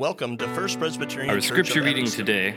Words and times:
Welcome 0.00 0.38
to 0.38 0.48
First 0.54 0.78
Presbyterian 0.78 1.28
Our 1.28 1.36
Church 1.36 1.48
scripture 1.48 1.82
reading 1.82 2.06
today 2.06 2.54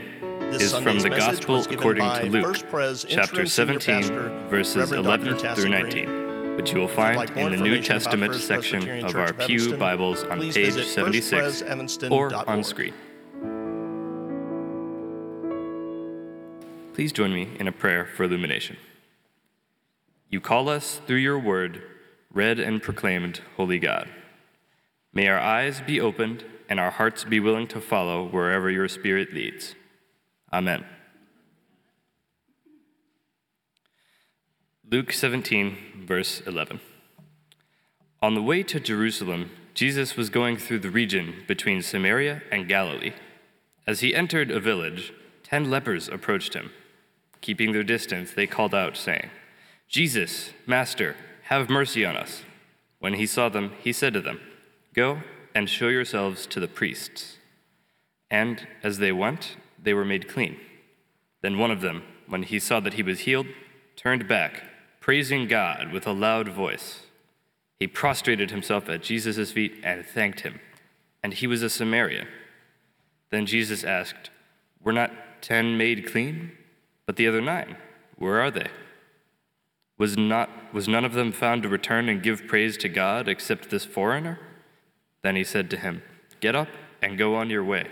This 0.50 0.62
is 0.62 0.74
from 0.80 1.00
the 1.00 1.10
Gospel 1.10 1.58
according 1.58 2.06
to 2.06 2.30
Luke, 2.30 2.70
Pres 2.70 3.06
chapter 3.06 3.46
17, 3.46 3.80
pastor, 3.82 4.30
verses 4.48 4.78
Reverend 4.78 5.06
11 5.06 5.28
Dr. 5.28 5.56
through 5.56 5.70
19, 5.70 6.56
which 6.56 6.72
you 6.72 6.80
will 6.80 6.88
find 6.88 7.18
like 7.18 7.36
in 7.36 7.52
the 7.52 7.58
New 7.58 7.82
Testament 7.82 8.34
section 8.36 9.04
of 9.04 9.18
our 9.18 9.34
Pew 9.34 9.76
Bibles 9.76 10.24
on 10.24 10.40
page 10.40 10.86
76 10.86 11.64
or 12.04 12.34
on 12.34 12.64
screen. 12.64 12.94
Please 16.94 17.12
join 17.12 17.34
me 17.34 17.50
in 17.60 17.68
a 17.68 17.74
prayer 17.74 18.06
for 18.06 18.24
illumination. 18.24 18.78
You 20.30 20.40
call 20.40 20.70
us 20.70 21.02
through 21.06 21.18
your 21.18 21.40
word, 21.40 21.84
read 22.32 22.58
and 22.62 22.82
proclaimed, 22.82 23.42
Holy 23.58 23.80
God. 23.80 24.08
May 25.12 25.28
our 25.28 25.40
eyes 25.40 25.82
be 25.82 26.00
opened 26.00 26.46
and 26.74 26.80
our 26.80 26.90
hearts 26.90 27.24
be 27.24 27.40
willing 27.40 27.68
to 27.68 27.80
follow 27.80 28.28
wherever 28.28 28.68
your 28.68 28.88
Spirit 28.88 29.32
leads. 29.32 29.76
Amen. 30.52 30.84
Luke 34.90 35.14
17, 35.14 36.06
verse 36.08 36.42
11. 36.48 36.80
On 38.24 38.34
the 38.34 38.42
way 38.42 38.64
to 38.64 38.80
Jerusalem, 38.80 39.52
Jesus 39.76 40.18
was 40.18 40.32
going 40.32 40.58
through 40.58 40.80
the 40.80 40.90
region 40.90 41.44
between 41.48 41.84
Samaria 41.84 42.42
and 42.52 42.68
Galilee. 42.68 43.14
As 43.86 44.00
he 44.00 44.16
entered 44.16 44.50
a 44.50 44.60
village, 44.60 45.14
ten 45.44 45.70
lepers 45.70 46.10
approached 46.10 46.56
him. 46.56 46.72
Keeping 47.42 47.72
their 47.72 47.84
distance, 47.84 48.32
they 48.32 48.48
called 48.48 48.74
out, 48.74 48.98
saying, 48.98 49.30
Jesus, 49.88 50.50
Master, 50.66 51.16
have 51.44 51.70
mercy 51.70 52.04
on 52.04 52.18
us. 52.18 52.42
When 52.98 53.14
he 53.14 53.28
saw 53.28 53.48
them, 53.48 53.74
he 53.84 53.94
said 53.94 54.14
to 54.14 54.22
them, 54.22 54.40
Go 54.96 55.22
and 55.56 55.70
show 55.70 55.88
yourselves 55.88 56.46
to 56.48 56.60
the 56.60 56.68
priests. 56.68 57.38
And 58.30 58.68
as 58.84 58.98
they 58.98 59.12
went, 59.12 59.58
they 59.82 59.94
were 59.94 60.06
made 60.06 60.28
clean. 60.28 60.58
Then 61.42 61.58
one 61.58 61.72
of 61.72 61.82
them, 61.82 62.04
when 62.28 62.44
he 62.44 62.60
saw 62.60 62.80
that 62.80 62.96
he 62.96 63.04
was 63.04 63.22
healed, 63.22 63.48
turned 63.96 64.28
back, 64.28 64.64
praising 65.00 65.48
God 65.48 65.92
with 65.92 66.08
a 66.08 66.14
loud 66.14 66.50
voice. 66.50 67.02
He 67.80 67.88
prostrated 67.88 68.50
himself 68.50 68.88
at 68.90 69.04
Jesus' 69.04 69.52
feet 69.52 69.82
and 69.84 70.06
thanked 70.06 70.42
him. 70.42 70.60
And 71.22 71.34
he 71.34 71.48
was 71.48 71.62
a 71.62 71.70
Samaritan. 71.70 72.28
Then 73.30 73.46
Jesus 73.46 73.84
asked, 73.84 74.30
Were 74.82 74.94
not 74.94 75.12
ten 75.42 75.78
made 75.78 76.10
clean? 76.10 76.52
But 77.06 77.18
the 77.18 77.28
other 77.28 77.42
nine, 77.42 77.76
where 78.18 78.42
are 78.42 78.52
they? 78.52 78.68
Was, 79.98 80.18
not, 80.18 80.50
was 80.74 80.88
none 80.88 81.06
of 81.06 81.14
them 81.14 81.32
found 81.32 81.64
to 81.64 81.70
return 81.70 82.10
and 82.10 82.24
give 82.24 82.48
praise 82.48 82.78
to 82.78 82.90
God 82.90 83.28
except 83.28 83.70
this 83.70 83.86
foreigner? 83.86 84.40
Then 85.24 85.36
he 85.36 85.44
said 85.44 85.70
to 85.72 85.78
him, 85.78 86.04
Get 86.40 86.56
up 86.56 86.68
and 87.02 87.18
go 87.18 87.36
on 87.36 87.50
your 87.50 87.64
way. 87.64 87.88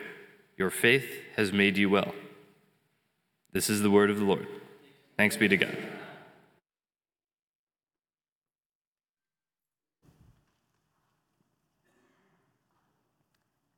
Your 0.58 0.70
faith 0.70 1.24
has 1.38 1.52
made 1.52 1.78
you 1.78 1.90
well. 1.90 2.14
This 3.54 3.70
is 3.70 3.82
the 3.82 3.90
word 3.90 4.10
of 4.10 4.20
the 4.20 4.26
Lord. 4.26 4.48
Thanks 5.18 5.38
be 5.38 5.48
to 5.48 5.58
God. 5.58 5.78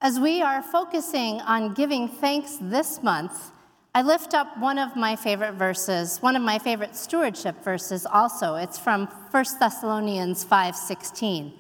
As 0.02 0.20
we 0.20 0.42
are 0.42 0.62
focusing 0.62 1.40
on 1.42 1.74
giving 1.74 2.10
thanks 2.10 2.58
this 2.60 3.02
month, 3.02 3.52
I 3.96 4.02
lift 4.02 4.34
up 4.34 4.58
one 4.58 4.78
of 4.78 4.96
my 4.98 5.16
favorite 5.16 5.54
verses, 5.54 6.22
one 6.22 6.36
of 6.36 6.42
my 6.42 6.60
favorite 6.60 6.96
stewardship 6.96 7.64
verses 7.64 8.06
also. 8.06 8.56
It's 8.56 8.78
from 8.78 9.08
1 9.32 9.60
Thessalonians 9.60 10.44
5:16. 10.44 11.54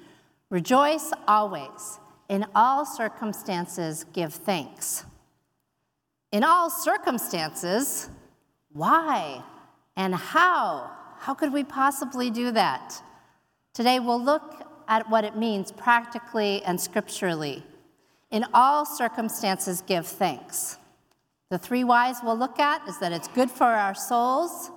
Rejoice 0.54 1.12
always, 1.28 2.00
in 2.30 2.46
all 2.54 2.86
circumstances 2.86 4.06
give 4.14 4.36
thanks. 4.36 5.04
In 6.32 6.44
all 6.44 6.70
circumstances, 6.70 8.08
why 8.72 9.42
and 9.98 10.14
how? 10.14 10.92
How 11.18 11.34
could 11.34 11.52
we 11.54 11.64
possibly 11.64 12.30
do 12.30 12.52
that? 12.52 13.02
Today 13.74 14.00
we'll 14.00 14.24
look 14.24 14.68
at 14.88 15.10
what 15.10 15.24
it 15.24 15.36
means 15.36 15.72
practically 15.72 16.62
and 16.66 16.80
scripturally. 16.80 17.64
In 18.30 18.46
all 18.54 18.86
circumstances, 18.86 19.82
give 19.82 20.06
thanks. 20.06 20.78
The 21.50 21.58
three 21.58 21.84
whys 21.84 22.18
we'll 22.24 22.38
look 22.38 22.60
at 22.60 22.88
is 22.88 23.00
that 23.00 23.12
it's 23.12 23.28
good 23.30 23.50
for 23.50 23.66
our 23.66 23.96
souls, 23.96 24.70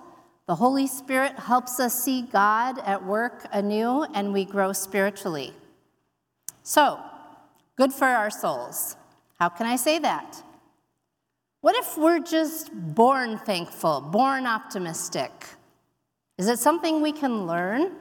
the 0.47 0.55
Holy 0.55 0.87
Spirit 0.87 1.37
helps 1.37 1.79
us 1.79 2.03
see 2.03 2.23
God 2.23 2.79
at 2.79 3.05
work 3.05 3.45
anew, 3.51 4.05
and 4.15 4.33
we 4.33 4.43
grow 4.43 4.73
spiritually. 4.73 5.53
So, 6.67 6.99
good 7.77 7.93
for 7.93 8.03
our 8.03 8.29
souls. 8.29 8.97
How 9.39 9.47
can 9.47 9.65
I 9.65 9.77
say 9.77 9.99
that? 9.99 10.43
What 11.61 11.77
if 11.77 11.97
we're 11.97 12.19
just 12.19 12.71
born 12.73 13.37
thankful, 13.37 14.01
born 14.01 14.45
optimistic? 14.45 15.31
Is 16.37 16.49
it 16.49 16.59
something 16.59 17.01
we 17.01 17.13
can 17.13 17.47
learn? 17.47 17.93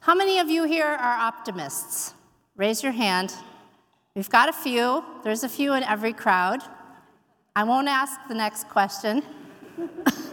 How 0.00 0.14
many 0.14 0.40
of 0.40 0.50
you 0.50 0.64
here 0.64 0.84
are 0.84 1.16
optimists? 1.16 2.12
Raise 2.54 2.82
your 2.82 2.92
hand. 2.92 3.32
We've 4.14 4.28
got 4.28 4.50
a 4.50 4.52
few. 4.52 5.02
There's 5.24 5.42
a 5.42 5.48
few 5.48 5.72
in 5.72 5.84
every 5.84 6.12
crowd. 6.12 6.60
I 7.56 7.64
won't 7.64 7.88
ask 7.88 8.20
the 8.28 8.34
next 8.34 8.68
question. 8.68 9.22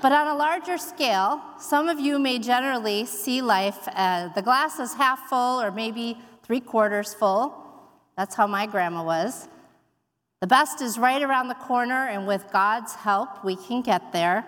but 0.00 0.12
on 0.12 0.26
a 0.28 0.34
larger 0.34 0.78
scale, 0.78 1.40
some 1.58 1.88
of 1.88 1.98
you 1.98 2.18
may 2.18 2.38
generally 2.38 3.04
see 3.04 3.42
life 3.42 3.88
as 3.92 4.32
the 4.34 4.42
glass 4.42 4.78
is 4.78 4.94
half 4.94 5.28
full 5.28 5.60
or 5.60 5.70
maybe 5.70 6.16
three 6.42 6.60
quarters 6.60 7.14
full. 7.14 7.54
That's 8.16 8.34
how 8.34 8.46
my 8.46 8.66
grandma 8.66 9.04
was. 9.04 9.48
The 10.40 10.46
best 10.46 10.80
is 10.80 10.98
right 10.98 11.20
around 11.20 11.48
the 11.48 11.54
corner, 11.54 12.06
and 12.08 12.26
with 12.26 12.50
God's 12.52 12.94
help, 12.94 13.44
we 13.44 13.56
can 13.56 13.82
get 13.82 14.12
there. 14.12 14.46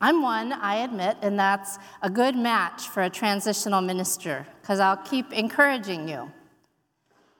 I'm 0.00 0.22
one, 0.22 0.52
I 0.52 0.76
admit, 0.76 1.16
and 1.22 1.38
that's 1.38 1.78
a 2.02 2.10
good 2.10 2.36
match 2.36 2.88
for 2.88 3.02
a 3.02 3.10
transitional 3.10 3.80
minister 3.80 4.46
because 4.60 4.80
I'll 4.80 4.96
keep 4.96 5.32
encouraging 5.32 6.08
you. 6.08 6.30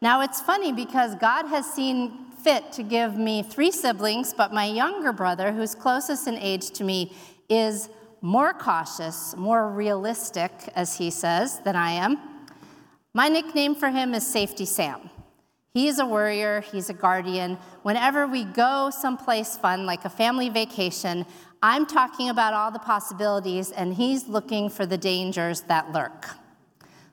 Now, 0.01 0.21
it's 0.21 0.41
funny 0.41 0.73
because 0.73 1.15
God 1.15 1.47
has 1.47 1.67
seen 1.67 2.26
fit 2.39 2.73
to 2.73 2.83
give 2.83 3.17
me 3.17 3.43
three 3.43 3.71
siblings, 3.71 4.35
but 4.35 4.53
my 4.53 4.67
younger 4.67 5.13
brother, 5.13 5.53
who's 5.53 5.75
closest 5.75 6.29
in 6.29 6.37
age 6.39 6.71
to 6.71 6.85
me, 6.85 7.13
is 7.49 7.89
more 8.21 8.53
cautious, 8.53 9.37
more 9.37 9.71
realistic, 9.71 10.51
as 10.75 10.97
he 10.99 11.11
says, 11.11 11.61
than 11.61 11.77
I 11.77 11.93
am. 11.93 12.19
My 13.15 13.29
nickname 13.29 13.75
for 13.75 13.89
him 13.89 14.15
is 14.15 14.27
Safety 14.27 14.65
Sam. 14.65 15.11
He's 15.75 15.99
a 15.99 16.07
worrier, 16.07 16.63
he's 16.63 16.89
a 16.89 16.95
guardian. 16.95 17.59
Whenever 17.83 18.27
we 18.27 18.45
go 18.45 18.91
someplace 18.91 19.57
fun, 19.57 19.85
like 19.85 20.05
a 20.05 20.11
family 20.11 20.49
vacation, 20.49 21.27
I'm 21.63 21.85
talking 21.85 22.31
about 22.31 22.55
all 22.55 22.71
the 22.71 22.79
possibilities, 22.79 23.71
and 23.73 23.93
he's 23.93 24.27
looking 24.27 24.71
for 24.71 24.87
the 24.87 24.97
dangers 24.99 25.63
that 25.63 25.93
lurk. 25.93 26.29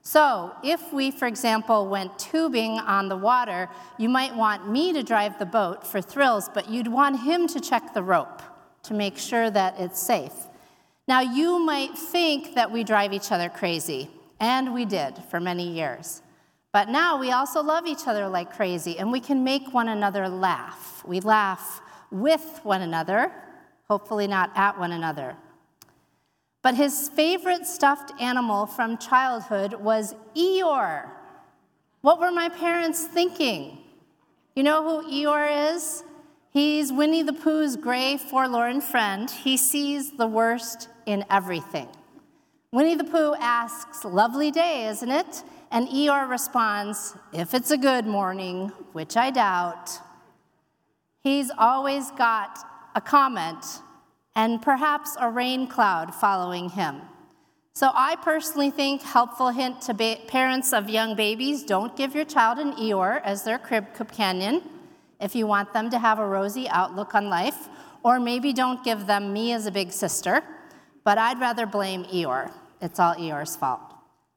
So, 0.05 0.51
if 0.63 0.91
we, 0.91 1.11
for 1.11 1.29
example, 1.29 1.87
went 1.87 2.19
tubing 2.19 2.77
on 2.79 3.07
the 3.07 3.15
water, 3.15 3.69
you 3.97 4.09
might 4.09 4.35
want 4.35 4.69
me 4.69 4.91
to 4.91 5.01
drive 5.01 5.39
the 5.39 5.45
boat 5.45 5.87
for 5.87 6.01
thrills, 6.01 6.49
but 6.53 6.69
you'd 6.69 6.89
want 6.89 7.21
him 7.21 7.47
to 7.47 7.61
check 7.61 7.93
the 7.93 8.03
rope 8.03 8.41
to 8.83 8.93
make 8.93 9.17
sure 9.17 9.49
that 9.49 9.79
it's 9.79 10.01
safe. 10.01 10.33
Now, 11.07 11.21
you 11.21 11.57
might 11.57 11.97
think 11.97 12.53
that 12.55 12.69
we 12.69 12.83
drive 12.83 13.13
each 13.13 13.31
other 13.31 13.47
crazy, 13.47 14.09
and 14.41 14.73
we 14.73 14.83
did 14.83 15.17
for 15.29 15.39
many 15.39 15.71
years. 15.71 16.21
But 16.73 16.89
now 16.89 17.17
we 17.17 17.31
also 17.31 17.63
love 17.63 17.87
each 17.87 18.05
other 18.05 18.27
like 18.27 18.53
crazy, 18.53 18.99
and 18.99 19.09
we 19.09 19.21
can 19.21 19.41
make 19.41 19.73
one 19.73 19.87
another 19.87 20.27
laugh. 20.27 21.01
We 21.05 21.21
laugh 21.21 21.79
with 22.11 22.59
one 22.63 22.81
another, 22.81 23.31
hopefully 23.87 24.27
not 24.27 24.51
at 24.55 24.77
one 24.77 24.91
another. 24.91 25.37
But 26.63 26.75
his 26.75 27.09
favorite 27.09 27.68
stuffed 27.68 28.13
animal 28.22 28.65
from 28.65 28.98
childhood 28.98 29.74
was 29.74 30.15
Eeyore. 30.36 31.10
What 32.01 32.19
were 32.19 32.31
my 32.31 32.50
parents 32.50 33.04
thinking? 33.04 33.80
You 34.56 34.63
know 34.63 34.81
who 34.81 35.12
Eeyore 35.12 35.75
is? 35.75 36.04
He's 36.51 36.92
Winnie 36.92 37.21
the 37.21 37.33
Pooh's 37.33 37.75
gray, 37.75 38.15
forlorn 38.15 38.80
friend. 38.80 39.30
He 39.30 39.57
sees 39.57 40.15
the 40.15 40.27
worst 40.27 40.88
in 41.06 41.25
everything. 41.30 41.89
Winnie 42.71 42.95
the 42.95 43.04
Pooh 43.04 43.36
asks, 43.39 44.06
Lovely 44.06 44.50
day, 44.50 44.88
isn't 44.88 45.12
it? 45.12 45.44
And 45.69 45.88
Eeyore 45.89 46.30
responds, 46.30 47.18
If 47.33 47.54
it's 47.54 47.71
a 47.71 47.77
good 47.77 48.06
morning, 48.06 48.71
which 48.94 49.18
I 49.18 49.31
doubt. 49.31 50.00
He's 51.24 51.51
always 51.57 52.09
got 52.12 52.59
a 52.95 53.01
comment 53.01 53.66
and 54.35 54.62
perhaps 54.62 55.15
a 55.19 55.30
rain 55.30 55.68
cloud 55.68 56.13
following 56.13 56.69
him. 56.69 57.01
So, 57.75 57.91
I 57.94 58.15
personally 58.18 58.69
think 58.69 59.01
helpful 59.01 59.50
hint 59.50 59.81
to 59.81 59.94
ba- 59.94 60.19
parents 60.27 60.74
of 60.74 60.89
young 60.89 61.15
babies 61.15 61.63
don't 61.63 61.95
give 61.95 62.13
your 62.13 62.25
child 62.25 62.59
an 62.59 62.74
Eeyore 62.74 63.21
as 63.24 63.44
their 63.44 63.57
crib 63.57 63.94
companion 63.95 64.62
if 65.19 65.35
you 65.35 65.47
want 65.47 65.74
them 65.74 65.89
to 65.89 65.97
have 65.97 66.19
a 66.19 66.27
rosy 66.27 66.68
outlook 66.69 67.15
on 67.15 67.30
life, 67.30 67.69
or 68.03 68.19
maybe 68.19 68.53
don't 68.53 68.83
give 68.83 69.07
them 69.07 69.33
me 69.33 69.53
as 69.53 69.65
a 69.65 69.71
big 69.71 69.91
sister, 69.91 70.44
but 71.03 71.18
I'd 71.18 71.39
rather 71.39 71.65
blame 71.65 72.03
Eeyore. 72.06 72.51
It's 72.81 73.00
all 73.00 73.15
Eeyore's 73.15 73.56
fault. 73.56 73.81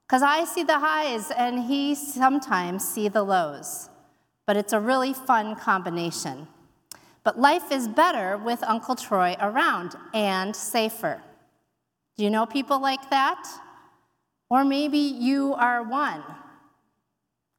Because 0.07 0.23
I 0.23 0.45
see 0.45 0.63
the 0.63 0.79
highs 0.79 1.33
and 1.33 1.65
he 1.65 1.95
sometimes 1.97 2.89
see 2.89 3.09
the 3.09 3.25
lows. 3.25 3.91
but 4.47 4.57
it's 4.57 4.73
a 4.73 4.81
really 4.81 5.13
fun 5.13 5.57
combination. 5.57 6.47
But 7.27 7.41
life 7.41 7.73
is 7.73 7.89
better 7.89 8.39
with 8.39 8.63
Uncle 8.63 8.95
Troy 8.95 9.35
around 9.41 9.97
and 10.15 10.55
safer. 10.55 11.21
Do 12.17 12.23
you 12.23 12.31
know 12.31 12.47
people 12.47 12.81
like 12.81 13.11
that? 13.11 13.45
Or 14.49 14.65
maybe 14.65 14.99
you 14.99 15.53
are 15.55 15.83
one. 15.83 16.23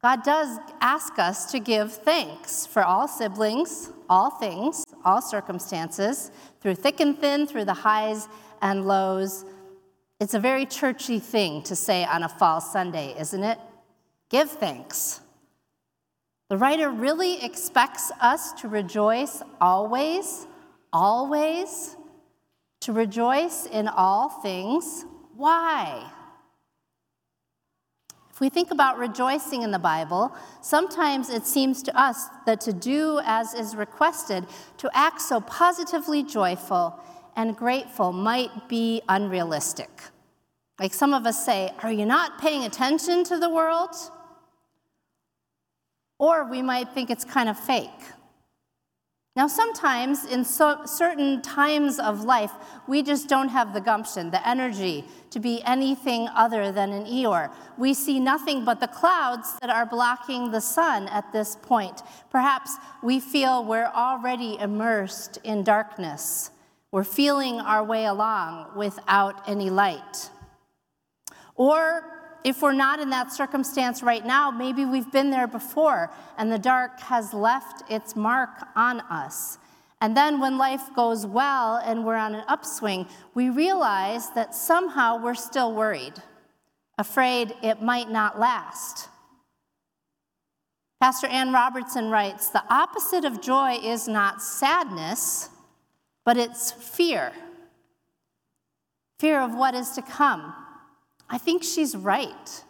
God 0.00 0.22
does 0.22 0.58
ask 0.80 1.18
us 1.18 1.52
to 1.52 1.60
give 1.60 1.92
thanks 1.92 2.64
for 2.64 2.82
all 2.82 3.06
siblings, 3.06 3.92
all 4.08 4.30
things, 4.30 4.86
all 5.04 5.20
circumstances, 5.20 6.30
through 6.62 6.76
thick 6.76 7.00
and 7.00 7.18
thin, 7.18 7.46
through 7.46 7.66
the 7.66 7.74
highs 7.74 8.26
and 8.62 8.86
lows. 8.86 9.44
It's 10.18 10.32
a 10.32 10.40
very 10.40 10.64
churchy 10.64 11.18
thing 11.18 11.62
to 11.64 11.76
say 11.76 12.06
on 12.06 12.22
a 12.22 12.28
fall 12.30 12.62
Sunday, 12.62 13.14
isn't 13.20 13.44
it? 13.44 13.58
Give 14.30 14.50
thanks. 14.50 15.20
The 16.48 16.56
writer 16.56 16.88
really 16.88 17.44
expects 17.44 18.10
us 18.20 18.52
to 18.54 18.68
rejoice 18.68 19.42
always, 19.60 20.46
always, 20.92 21.96
to 22.80 22.92
rejoice 22.92 23.66
in 23.66 23.86
all 23.86 24.30
things. 24.30 25.04
Why? 25.36 26.10
If 28.30 28.40
we 28.40 28.48
think 28.48 28.70
about 28.70 28.98
rejoicing 28.98 29.62
in 29.62 29.72
the 29.72 29.78
Bible, 29.78 30.34
sometimes 30.62 31.28
it 31.28 31.44
seems 31.44 31.82
to 31.82 32.00
us 32.00 32.28
that 32.46 32.62
to 32.62 32.72
do 32.72 33.20
as 33.24 33.52
is 33.52 33.76
requested, 33.76 34.46
to 34.78 34.88
act 34.94 35.20
so 35.20 35.40
positively 35.40 36.22
joyful 36.22 36.98
and 37.36 37.56
grateful, 37.56 38.12
might 38.12 38.68
be 38.68 39.02
unrealistic. 39.08 39.90
Like 40.80 40.94
some 40.94 41.12
of 41.12 41.26
us 41.26 41.44
say, 41.44 41.72
Are 41.82 41.92
you 41.92 42.06
not 42.06 42.38
paying 42.38 42.64
attention 42.64 43.22
to 43.24 43.38
the 43.38 43.50
world? 43.50 43.90
Or 46.18 46.44
we 46.50 46.62
might 46.62 46.88
think 46.90 47.10
it's 47.10 47.24
kind 47.24 47.48
of 47.48 47.58
fake. 47.58 47.90
Now, 49.38 49.46
sometimes 49.46 50.24
in 50.24 50.44
so, 50.44 50.84
certain 50.84 51.40
times 51.42 52.00
of 52.00 52.24
life, 52.24 52.50
we 52.88 53.04
just 53.04 53.28
don't 53.28 53.50
have 53.50 53.72
the 53.72 53.80
gumption, 53.80 54.32
the 54.32 54.46
energy 54.46 55.04
to 55.30 55.38
be 55.38 55.62
anything 55.62 56.26
other 56.34 56.72
than 56.72 56.90
an 56.90 57.04
Eeyore. 57.04 57.52
We 57.76 57.94
see 57.94 58.18
nothing 58.18 58.64
but 58.64 58.80
the 58.80 58.88
clouds 58.88 59.56
that 59.60 59.70
are 59.70 59.86
blocking 59.86 60.50
the 60.50 60.60
sun 60.60 61.06
at 61.06 61.32
this 61.32 61.54
point. 61.54 62.02
Perhaps 62.30 62.72
we 63.00 63.20
feel 63.20 63.64
we're 63.64 63.92
already 63.94 64.58
immersed 64.58 65.38
in 65.44 65.62
darkness. 65.62 66.50
We're 66.90 67.04
feeling 67.04 67.60
our 67.60 67.84
way 67.84 68.06
along 68.06 68.76
without 68.76 69.48
any 69.48 69.70
light. 69.70 70.30
Or 71.54 72.17
if 72.44 72.62
we're 72.62 72.72
not 72.72 73.00
in 73.00 73.10
that 73.10 73.32
circumstance 73.32 74.02
right 74.02 74.24
now, 74.24 74.50
maybe 74.50 74.84
we've 74.84 75.10
been 75.10 75.30
there 75.30 75.46
before 75.46 76.10
and 76.36 76.50
the 76.50 76.58
dark 76.58 77.00
has 77.00 77.34
left 77.34 77.90
its 77.90 78.16
mark 78.16 78.50
on 78.76 79.00
us. 79.02 79.58
And 80.00 80.16
then 80.16 80.40
when 80.40 80.58
life 80.58 80.94
goes 80.94 81.26
well 81.26 81.76
and 81.84 82.04
we're 82.04 82.14
on 82.14 82.34
an 82.34 82.44
upswing, 82.46 83.06
we 83.34 83.50
realize 83.50 84.30
that 84.30 84.54
somehow 84.54 85.20
we're 85.22 85.34
still 85.34 85.74
worried, 85.74 86.14
afraid 86.96 87.54
it 87.62 87.82
might 87.82 88.10
not 88.10 88.38
last. 88.38 89.08
Pastor 91.00 91.26
Ann 91.26 91.52
Robertson 91.52 92.10
writes 92.10 92.50
The 92.50 92.62
opposite 92.72 93.24
of 93.24 93.40
joy 93.40 93.78
is 93.82 94.06
not 94.06 94.42
sadness, 94.42 95.50
but 96.24 96.36
it's 96.36 96.70
fear 96.70 97.32
fear 99.18 99.40
of 99.40 99.54
what 99.54 99.74
is 99.74 99.90
to 99.90 100.02
come 100.02 100.54
I 101.30 101.38
think 101.38 101.62
she's 101.62 101.94
right. 101.96 102.64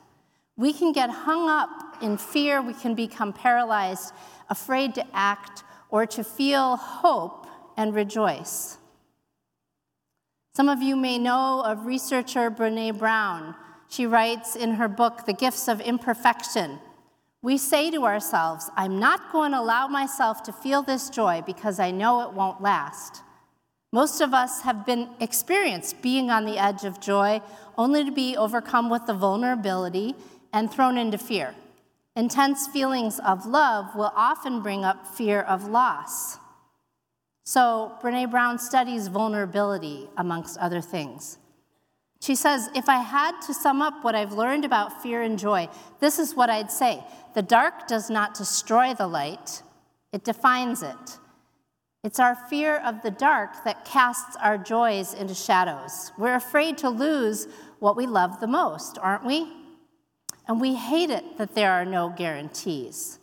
We 0.56 0.72
can 0.72 0.92
get 0.92 1.10
hung 1.10 1.48
up 1.48 2.02
in 2.02 2.16
fear, 2.16 2.60
we 2.60 2.74
can 2.74 2.94
become 2.94 3.32
paralyzed, 3.32 4.12
afraid 4.48 4.94
to 4.96 5.06
act 5.12 5.62
or 5.90 6.06
to 6.06 6.24
feel 6.24 6.76
hope 6.76 7.46
and 7.76 7.94
rejoice. 7.94 8.78
Some 10.54 10.68
of 10.68 10.82
you 10.82 10.96
may 10.96 11.18
know 11.18 11.62
of 11.64 11.86
researcher 11.86 12.50
Brene 12.50 12.98
Brown. 12.98 13.54
She 13.88 14.06
writes 14.06 14.56
in 14.56 14.72
her 14.72 14.88
book, 14.88 15.24
The 15.24 15.32
Gifts 15.32 15.68
of 15.68 15.80
Imperfection. 15.80 16.80
We 17.40 17.56
say 17.56 17.92
to 17.92 18.04
ourselves, 18.04 18.68
I'm 18.76 18.98
not 18.98 19.30
going 19.30 19.52
to 19.52 19.60
allow 19.60 19.86
myself 19.86 20.42
to 20.42 20.52
feel 20.52 20.82
this 20.82 21.08
joy 21.08 21.42
because 21.46 21.78
I 21.78 21.92
know 21.92 22.22
it 22.22 22.34
won't 22.34 22.60
last. 22.60 23.22
Most 23.92 24.20
of 24.20 24.34
us 24.34 24.62
have 24.62 24.84
been 24.84 25.08
experienced 25.18 26.02
being 26.02 26.30
on 26.30 26.44
the 26.44 26.58
edge 26.58 26.84
of 26.84 27.00
joy 27.00 27.40
only 27.76 28.04
to 28.04 28.12
be 28.12 28.36
overcome 28.36 28.90
with 28.90 29.06
the 29.06 29.14
vulnerability 29.14 30.14
and 30.52 30.70
thrown 30.70 30.98
into 30.98 31.16
fear. 31.16 31.54
Intense 32.14 32.66
feelings 32.66 33.18
of 33.20 33.46
love 33.46 33.94
will 33.94 34.12
often 34.14 34.60
bring 34.60 34.84
up 34.84 35.06
fear 35.06 35.40
of 35.40 35.68
loss. 35.68 36.38
So, 37.44 37.92
Brene 38.02 38.30
Brown 38.30 38.58
studies 38.58 39.08
vulnerability, 39.08 40.08
amongst 40.18 40.58
other 40.58 40.82
things. 40.82 41.38
She 42.20 42.34
says, 42.34 42.68
If 42.74 42.90
I 42.90 42.98
had 42.98 43.40
to 43.46 43.54
sum 43.54 43.80
up 43.80 44.04
what 44.04 44.14
I've 44.14 44.32
learned 44.32 44.66
about 44.66 45.02
fear 45.02 45.22
and 45.22 45.38
joy, 45.38 45.68
this 46.00 46.18
is 46.18 46.34
what 46.34 46.50
I'd 46.50 46.70
say 46.70 47.02
The 47.34 47.40
dark 47.40 47.86
does 47.86 48.10
not 48.10 48.34
destroy 48.34 48.92
the 48.92 49.06
light, 49.06 49.62
it 50.12 50.24
defines 50.24 50.82
it. 50.82 51.18
It's 52.04 52.20
our 52.20 52.34
fear 52.34 52.76
of 52.76 53.02
the 53.02 53.10
dark 53.10 53.64
that 53.64 53.84
casts 53.84 54.36
our 54.36 54.56
joys 54.56 55.14
into 55.14 55.34
shadows. 55.34 56.12
We're 56.16 56.36
afraid 56.36 56.78
to 56.78 56.90
lose 56.90 57.48
what 57.80 57.96
we 57.96 58.06
love 58.06 58.40
the 58.40 58.46
most, 58.46 58.98
aren't 58.98 59.24
we? 59.24 59.52
And 60.46 60.60
we 60.60 60.74
hate 60.74 61.10
it 61.10 61.38
that 61.38 61.54
there 61.54 61.72
are 61.72 61.84
no 61.84 62.08
guarantees. 62.16 63.18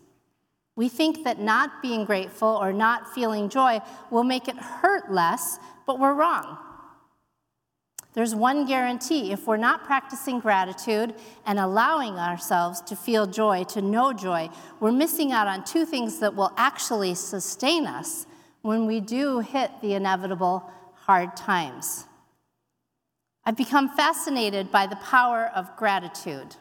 We 0.75 0.89
think 0.89 1.23
that 1.23 1.39
not 1.39 1.81
being 1.81 2.03
grateful 2.03 2.49
or 2.49 2.73
not 2.73 3.13
feeling 3.13 3.47
joy 3.47 3.79
will 4.11 4.25
make 4.25 4.49
it 4.49 4.57
hurt 4.57 5.09
less, 5.09 5.57
but 5.87 5.97
we're 5.97 6.13
wrong. 6.13 6.57
There's 8.13 8.35
one 8.35 8.65
guarantee 8.65 9.31
if 9.31 9.47
we're 9.47 9.57
not 9.57 9.85
practicing 9.85 10.39
gratitude 10.39 11.15
and 11.45 11.59
allowing 11.59 12.13
ourselves 12.15 12.81
to 12.81 12.95
feel 12.95 13.25
joy, 13.25 13.63
to 13.65 13.81
know 13.81 14.13
joy, 14.13 14.49
we're 14.79 14.91
missing 14.91 15.31
out 15.31 15.47
on 15.47 15.63
two 15.63 15.85
things 15.85 16.19
that 16.19 16.35
will 16.35 16.51
actually 16.57 17.13
sustain 17.15 17.85
us 17.85 18.25
when 18.65 18.87
we 18.87 18.99
do 18.99 19.41
hit 19.41 19.69
the 19.81 19.93
inevitable 19.93 20.67
hard 20.95 21.37
times. 21.37 22.07
I've 23.45 23.55
become 23.55 23.89
fascinated 23.89 24.71
by 24.71 24.87
the 24.87 24.95
power 24.95 25.51
of 25.53 25.75
gratitude. 25.77 26.55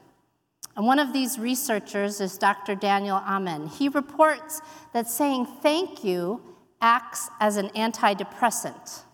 And 0.76 0.86
one 0.86 0.98
of 0.98 1.14
these 1.14 1.38
researchers 1.38 2.20
is 2.20 2.36
Dr. 2.36 2.74
Daniel 2.74 3.22
Amen. 3.26 3.68
He 3.68 3.88
reports 3.88 4.60
that 4.92 5.08
saying 5.08 5.46
thank 5.62 6.04
you 6.04 6.42
acts 6.82 7.30
as 7.40 7.56
an 7.56 7.70
antidepressant. 7.70 9.04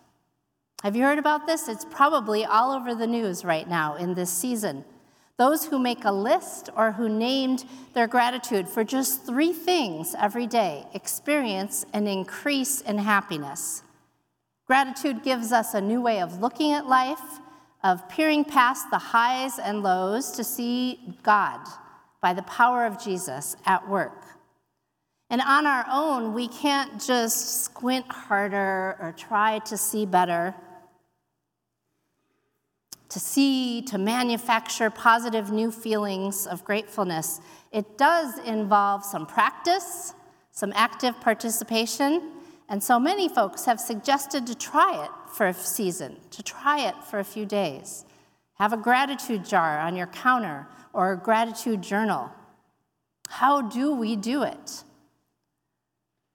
Have 0.83 0.97
you 0.97 1.05
heard 1.05 1.21
about 1.21 1.47
this? 1.47 1.69
It's 1.69 1.85
probably 1.85 2.45
all 2.45 2.73
over 2.73 2.97
the 2.97 3.07
news 3.07 3.45
right 3.45 3.69
now 3.69 3.95
in 3.95 4.15
this 4.15 4.31
season. 4.33 4.85
Those 5.41 5.65
who 5.65 5.79
make 5.79 6.05
a 6.05 6.13
list 6.13 6.69
or 6.77 6.93
who 6.93 7.09
named 7.09 7.65
their 7.95 8.07
gratitude 8.07 8.69
for 8.69 8.85
just 8.85 9.25
three 9.25 9.55
things 9.55 10.15
every 10.19 10.47
day 10.47 10.85
experience 10.93 11.87
an 11.95 12.07
increase 12.07 12.83
in 12.83 12.99
happiness. 12.99 13.83
Gratitude 14.67 15.23
gives 15.23 15.51
us 15.51 15.73
a 15.73 15.81
new 15.81 16.03
way 16.03 16.21
of 16.21 16.43
looking 16.43 16.73
at 16.73 16.87
life, 16.87 17.41
of 17.83 18.07
peering 18.11 18.45
past 18.45 18.91
the 18.91 18.99
highs 18.99 19.59
and 19.59 19.83
lows 19.83 20.31
to 20.33 20.45
see 20.45 21.17
God 21.23 21.67
by 22.21 22.35
the 22.35 22.43
power 22.43 22.85
of 22.85 23.03
Jesus 23.03 23.57
at 23.65 23.89
work. 23.89 24.27
And 25.31 25.41
on 25.41 25.67
our 25.67 25.87
own, 25.91 26.35
we 26.35 26.49
can't 26.49 27.01
just 27.01 27.65
squint 27.65 28.05
harder 28.13 28.95
or 29.01 29.15
try 29.17 29.61
to 29.61 29.79
see 29.79 30.05
better 30.05 30.55
to 33.11 33.19
see, 33.19 33.83
to 33.83 33.99
manufacture 33.99 34.89
positive 34.89 35.51
new 35.51 35.71
feelings 35.71 36.47
of 36.47 36.65
gratefulness. 36.65 37.41
It 37.73 37.99
does 37.99 38.39
involve 38.47 39.05
some 39.05 39.27
practice, 39.27 40.15
some 40.53 40.73
active 40.75 41.21
participation, 41.21 42.33
and 42.69 42.83
so 42.83 43.01
many 43.01 43.29
folks 43.29 43.65
have 43.65 43.81
suggested 43.81 44.47
to 44.47 44.55
try 44.55 45.05
it 45.05 45.11
for 45.35 45.49
a 45.49 45.55
season, 45.55 46.17
to 46.31 46.43
try 46.43 46.87
it 46.87 46.95
for 47.05 47.19
a 47.19 47.25
few 47.25 47.45
days. 47.45 48.05
Have 48.55 48.73
a 48.73 48.77
gratitude 48.77 49.45
jar 49.45 49.81
on 49.81 49.97
your 49.97 50.07
counter 50.07 50.69
or 50.93 51.13
a 51.13 51.17
gratitude 51.17 51.83
journal. 51.83 52.31
How 53.29 53.63
do 53.63 53.93
we 53.93 54.15
do 54.15 54.45
it? 54.45 54.85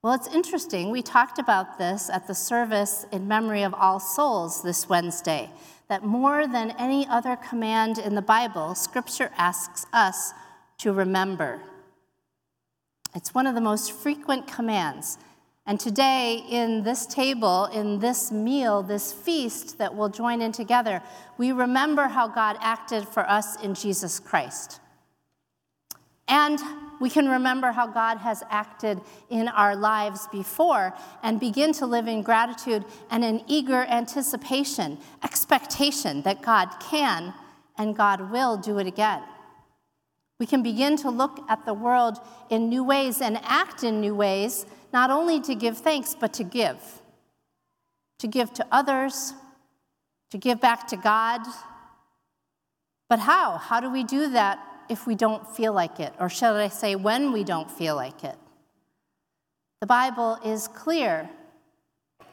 Well, 0.02 0.14
it's 0.14 0.34
interesting. 0.34 0.92
We 0.92 1.02
talked 1.02 1.40
about 1.40 1.78
this 1.78 2.10
at 2.10 2.28
the 2.28 2.36
service 2.36 3.06
in 3.12 3.28
memory 3.28 3.64
of 3.64 3.74
All 3.74 4.00
Souls 4.00 4.62
this 4.62 4.90
Wednesday 4.90 5.50
that 5.88 6.04
more 6.04 6.48
than 6.48 6.72
any 6.72 7.08
other 7.08 7.36
command 7.36 7.98
in 7.98 8.16
the 8.16 8.22
Bible, 8.22 8.76
Scripture 8.76 9.32
asks 9.38 9.86
us 9.94 10.34
to 10.80 10.92
remember. 10.92 11.62
It's 13.14 13.34
one 13.34 13.48
of 13.48 13.56
the 13.56 13.62
most 13.62 13.92
frequent 13.92 14.48
commands. 14.48 15.18
And 15.68 15.80
today, 15.80 16.44
in 16.50 16.84
this 16.84 17.06
table, 17.06 17.66
in 17.66 18.00
this 18.00 18.32
meal, 18.32 18.84
this 18.84 19.12
feast 19.12 19.78
that 19.78 19.96
we'll 19.96 20.10
join 20.10 20.42
in 20.42 20.52
together, 20.52 21.02
we 21.38 21.52
remember 21.52 22.08
how 22.08 22.28
God 22.28 22.58
acted 22.60 23.08
for 23.08 23.28
us 23.28 23.60
in 23.64 23.74
Jesus 23.74 24.20
Christ. 24.20 24.80
And 26.28 26.60
we 27.00 27.10
can 27.10 27.28
remember 27.28 27.72
how 27.72 27.88
God 27.88 28.18
has 28.18 28.44
acted 28.50 29.02
in 29.30 29.48
our 29.50 29.76
lives 29.76 30.28
before 30.32 30.94
and 31.24 31.40
begin 31.40 31.74
to 31.74 31.86
live 31.86 32.08
in 32.08 32.22
gratitude 32.22 32.86
and 33.10 33.24
an 33.24 33.44
eager 33.48 33.86
anticipation, 33.86 34.98
expectation 35.24 36.22
that 36.24 36.42
God 36.42 36.70
can 36.80 37.34
and 37.78 37.96
God 37.96 38.32
will 38.32 38.58
do 38.58 38.80
it 38.80 38.88
again. 38.88 39.22
We 40.40 40.46
can 40.46 40.64
begin 40.64 40.98
to 40.98 41.10
look 41.10 41.40
at 41.50 41.66
the 41.66 41.74
world 41.74 42.18
in 42.50 42.70
new 42.70 42.84
ways 42.84 43.22
and 43.22 43.40
act 43.44 43.84
in 43.84 44.02
new 44.02 44.16
ways, 44.16 44.66
not 44.92 45.10
only 45.10 45.40
to 45.42 45.56
give 45.56 45.78
thanks, 45.78 46.16
but 46.18 46.34
to 46.34 46.44
give. 46.44 47.02
To 48.20 48.28
give 48.28 48.54
to 48.54 48.66
others, 48.72 49.34
to 50.32 50.38
give 50.38 50.60
back 50.60 50.88
to 50.88 50.98
God. 50.98 51.42
But 53.10 53.20
how? 53.20 53.58
How 53.58 53.80
do 53.80 53.90
we 53.90 54.04
do 54.04 54.30
that 54.32 54.60
if 54.90 55.08
we 55.08 55.16
don't 55.16 55.48
feel 55.56 55.74
like 55.74 56.00
it? 56.00 56.14
Or 56.20 56.30
should 56.30 56.56
I 56.56 56.68
say, 56.70 56.96
when 56.96 57.32
we 57.32 57.44
don't 57.44 57.70
feel 57.70 57.96
like 57.96 58.24
it? 58.24 58.36
The 59.82 59.88
Bible 59.88 60.40
is 60.44 60.68
clear 60.70 61.30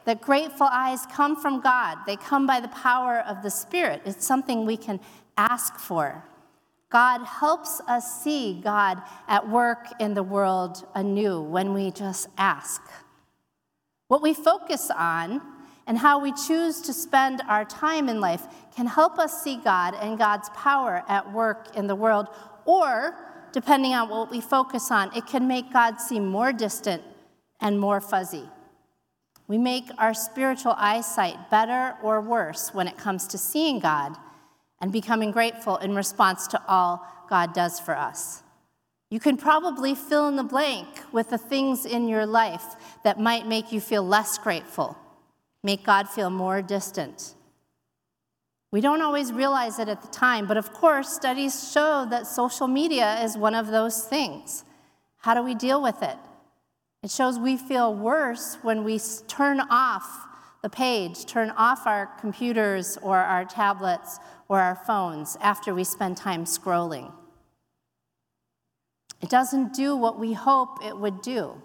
that 0.04 0.21
grateful 0.21 0.68
eyes 0.71 1.06
come 1.06 1.37
from 1.37 1.61
God, 1.61 1.99
they 2.06 2.16
come 2.16 2.47
by 2.47 2.61
the 2.61 2.68
power 2.68 3.21
of 3.21 3.42
the 3.42 3.50
Spirit. 3.50 4.02
It's 4.04 4.26
something 4.26 4.66
we 4.66 4.76
can 4.76 5.00
ask 5.37 5.78
for. 5.78 6.25
God 6.90 7.25
helps 7.25 7.80
us 7.88 8.23
see 8.23 8.61
God 8.62 9.00
at 9.26 9.49
work 9.49 9.87
in 9.99 10.14
the 10.14 10.23
world 10.23 10.87
anew 10.94 11.40
when 11.40 11.73
we 11.73 11.90
just 11.90 12.28
ask. 12.37 12.82
What 14.09 14.21
we 14.21 14.35
focus 14.35 14.90
on 14.90 15.40
and 15.86 15.98
how 15.98 16.18
we 16.18 16.32
choose 16.32 16.80
to 16.82 16.92
spend 16.92 17.42
our 17.48 17.64
time 17.64 18.08
in 18.08 18.20
life 18.20 18.46
can 18.74 18.86
help 18.86 19.18
us 19.18 19.42
see 19.42 19.56
God 19.56 19.94
and 19.94 20.18
God's 20.18 20.48
power 20.50 21.02
at 21.08 21.32
work 21.32 21.76
in 21.76 21.86
the 21.86 21.96
world, 21.96 22.28
or, 22.64 23.16
depending 23.52 23.92
on 23.92 24.08
what 24.08 24.30
we 24.30 24.40
focus 24.40 24.90
on, 24.90 25.14
it 25.16 25.26
can 25.26 25.46
make 25.46 25.72
God 25.72 26.00
seem 26.00 26.26
more 26.26 26.52
distant 26.52 27.02
and 27.60 27.78
more 27.78 28.00
fuzzy. 28.00 28.48
We 29.48 29.58
make 29.58 29.90
our 29.98 30.14
spiritual 30.14 30.74
eyesight 30.78 31.50
better 31.50 31.96
or 32.02 32.20
worse 32.20 32.72
when 32.72 32.88
it 32.88 32.96
comes 32.96 33.26
to 33.28 33.38
seeing 33.38 33.80
God 33.80 34.16
and 34.80 34.92
becoming 34.92 35.30
grateful 35.30 35.76
in 35.76 35.94
response 35.94 36.46
to 36.48 36.62
all 36.66 37.06
God 37.28 37.52
does 37.52 37.78
for 37.78 37.96
us. 37.96 38.42
You 39.10 39.20
can 39.20 39.36
probably 39.36 39.94
fill 39.94 40.28
in 40.28 40.36
the 40.36 40.42
blank 40.42 40.86
with 41.12 41.28
the 41.28 41.38
things 41.38 41.84
in 41.84 42.08
your 42.08 42.24
life 42.24 42.64
that 43.04 43.20
might 43.20 43.46
make 43.46 43.70
you 43.70 43.80
feel 43.80 44.02
less 44.02 44.38
grateful, 44.38 44.96
make 45.62 45.85
God 45.85 46.09
feel 46.09 46.31
more 46.31 46.62
distant. 46.62 47.35
We 48.73 48.81
don't 48.81 49.02
always 49.02 49.33
realize 49.33 49.78
it 49.78 49.88
at 49.88 50.00
the 50.00 50.09
time, 50.09 50.47
but 50.47 50.57
of 50.57 50.73
course, 50.73 51.12
studies 51.12 51.71
show 51.73 52.07
that 52.11 52.26
social 52.26 52.66
media 52.66 53.23
is 53.23 53.37
one 53.37 53.54
of 53.54 53.66
those 53.66 54.02
things. 54.02 54.64
How 55.19 55.35
do 55.35 55.42
we 55.42 55.54
deal 55.54 55.83
with 55.83 56.02
it? 56.02 56.16
It 57.02 57.11
shows 57.11 57.38
we 57.38 57.57
feel 57.57 57.95
worse 57.95 58.57
when 58.62 58.83
we 58.83 58.99
turn 59.28 59.61
off 59.61 60.26
the 60.62 60.71
page, 60.71 61.26
turn 61.26 61.50
off 61.50 61.87
our 61.87 62.07
computers 62.21 62.97
or 63.02 63.19
our 63.19 63.45
tablets 63.45 64.19
or 64.49 64.61
our 64.61 64.76
phones 64.76 65.37
after 65.40 65.75
we 65.75 65.85
spend 65.85 66.16
time 66.16 66.45
scrolling. 66.45 67.12
It 69.21 69.28
doesn't 69.28 69.75
do 69.75 69.97
what 69.97 70.19
we 70.19 70.33
hope 70.33 70.85
it 70.85 70.97
would 70.97 71.23
do. 71.23 71.61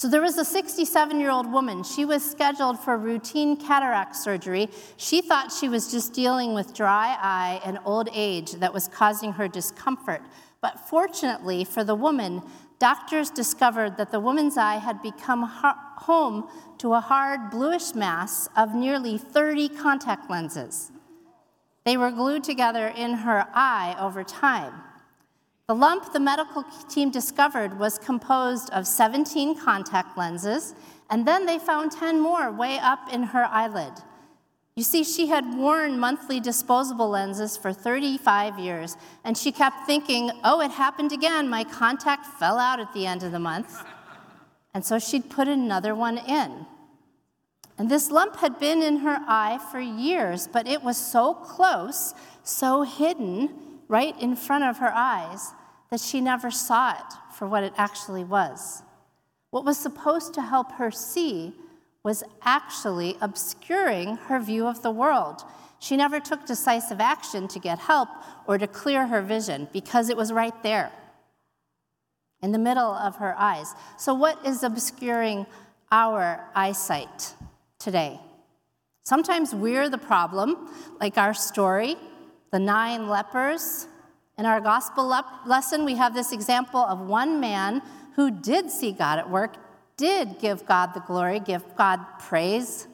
So 0.00 0.08
there 0.08 0.22
was 0.22 0.38
a 0.38 0.46
67 0.46 1.20
year 1.20 1.30
old 1.30 1.52
woman. 1.52 1.84
She 1.84 2.06
was 2.06 2.24
scheduled 2.24 2.80
for 2.80 2.96
routine 2.96 3.54
cataract 3.54 4.16
surgery. 4.16 4.70
She 4.96 5.20
thought 5.20 5.52
she 5.52 5.68
was 5.68 5.90
just 5.90 6.14
dealing 6.14 6.54
with 6.54 6.72
dry 6.72 7.18
eye 7.20 7.60
and 7.66 7.78
old 7.84 8.08
age 8.14 8.52
that 8.52 8.72
was 8.72 8.88
causing 8.88 9.32
her 9.32 9.46
discomfort. 9.46 10.22
But 10.62 10.88
fortunately 10.88 11.64
for 11.64 11.84
the 11.84 11.94
woman, 11.94 12.40
doctors 12.78 13.28
discovered 13.28 13.98
that 13.98 14.10
the 14.10 14.20
woman's 14.20 14.56
eye 14.56 14.78
had 14.78 15.02
become 15.02 15.42
home 15.42 16.48
to 16.78 16.94
a 16.94 17.00
hard 17.00 17.50
bluish 17.50 17.94
mass 17.94 18.48
of 18.56 18.74
nearly 18.74 19.18
30 19.18 19.68
contact 19.68 20.30
lenses. 20.30 20.90
They 21.84 21.98
were 21.98 22.10
glued 22.10 22.42
together 22.42 22.86
in 22.86 23.12
her 23.12 23.46
eye 23.52 23.94
over 24.00 24.24
time. 24.24 24.72
The 25.70 25.74
lump 25.74 26.12
the 26.12 26.18
medical 26.18 26.64
team 26.88 27.12
discovered 27.12 27.78
was 27.78 27.96
composed 27.96 28.70
of 28.70 28.88
17 28.88 29.56
contact 29.56 30.18
lenses, 30.18 30.74
and 31.08 31.24
then 31.24 31.46
they 31.46 31.60
found 31.60 31.92
10 31.92 32.18
more 32.18 32.50
way 32.50 32.80
up 32.80 32.98
in 33.12 33.22
her 33.22 33.44
eyelid. 33.44 33.92
You 34.74 34.82
see, 34.82 35.04
she 35.04 35.28
had 35.28 35.54
worn 35.56 35.96
monthly 35.96 36.40
disposable 36.40 37.10
lenses 37.10 37.56
for 37.56 37.72
35 37.72 38.58
years, 38.58 38.96
and 39.22 39.38
she 39.38 39.52
kept 39.52 39.86
thinking, 39.86 40.32
oh, 40.42 40.60
it 40.60 40.72
happened 40.72 41.12
again. 41.12 41.48
My 41.48 41.62
contact 41.62 42.26
fell 42.26 42.58
out 42.58 42.80
at 42.80 42.92
the 42.92 43.06
end 43.06 43.22
of 43.22 43.30
the 43.30 43.38
month. 43.38 43.80
And 44.74 44.84
so 44.84 44.98
she'd 44.98 45.30
put 45.30 45.46
another 45.46 45.94
one 45.94 46.18
in. 46.18 46.66
And 47.78 47.88
this 47.88 48.10
lump 48.10 48.38
had 48.38 48.58
been 48.58 48.82
in 48.82 48.96
her 48.96 49.20
eye 49.28 49.60
for 49.70 49.78
years, 49.78 50.48
but 50.48 50.66
it 50.66 50.82
was 50.82 50.96
so 50.96 51.32
close, 51.32 52.12
so 52.42 52.82
hidden, 52.82 53.50
right 53.86 54.20
in 54.20 54.34
front 54.34 54.64
of 54.64 54.78
her 54.78 54.92
eyes, 54.92 55.52
that 55.90 56.00
she 56.00 56.20
never 56.20 56.50
saw 56.50 56.92
it 56.92 57.14
for 57.34 57.46
what 57.46 57.64
it 57.64 57.72
actually 57.76 58.24
was. 58.24 58.82
What 59.50 59.64
was 59.64 59.78
supposed 59.78 60.34
to 60.34 60.42
help 60.42 60.72
her 60.72 60.90
see 60.90 61.54
was 62.02 62.22
actually 62.42 63.16
obscuring 63.20 64.16
her 64.16 64.40
view 64.40 64.66
of 64.66 64.82
the 64.82 64.90
world. 64.90 65.42
She 65.80 65.96
never 65.96 66.20
took 66.20 66.46
decisive 66.46 67.00
action 67.00 67.48
to 67.48 67.58
get 67.58 67.78
help 67.78 68.08
or 68.46 68.58
to 68.58 68.66
clear 68.66 69.06
her 69.06 69.22
vision 69.22 69.68
because 69.72 70.08
it 70.08 70.16
was 70.16 70.32
right 70.32 70.62
there 70.62 70.92
in 72.42 72.52
the 72.52 72.58
middle 72.58 72.92
of 72.92 73.16
her 73.16 73.34
eyes. 73.38 73.74
So, 73.98 74.14
what 74.14 74.44
is 74.46 74.62
obscuring 74.62 75.46
our 75.90 76.48
eyesight 76.54 77.34
today? 77.78 78.20
Sometimes 79.04 79.54
we're 79.54 79.88
the 79.88 79.98
problem, 79.98 80.68
like 81.00 81.18
our 81.18 81.34
story, 81.34 81.96
the 82.52 82.58
nine 82.58 83.08
lepers. 83.08 83.86
In 84.40 84.46
our 84.46 84.58
gospel 84.62 85.06
lep- 85.06 85.44
lesson, 85.44 85.84
we 85.84 85.96
have 85.96 86.14
this 86.14 86.32
example 86.32 86.80
of 86.80 86.98
one 86.98 87.40
man 87.40 87.82
who 88.16 88.30
did 88.30 88.70
see 88.70 88.90
God 88.90 89.18
at 89.18 89.28
work, 89.28 89.56
did 89.98 90.38
give 90.38 90.64
God 90.64 90.94
the 90.94 91.00
glory, 91.00 91.40
give 91.40 91.62
God 91.76 92.00
praise. 92.18 92.88